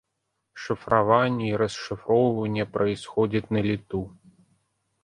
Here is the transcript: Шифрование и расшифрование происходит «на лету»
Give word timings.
Шифрование 0.53 1.51
и 1.51 1.55
расшифрование 1.55 2.65
происходит 2.65 3.51
«на 3.51 3.61
лету» 3.61 4.17